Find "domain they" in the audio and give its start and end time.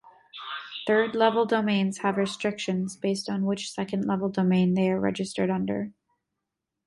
4.29-4.89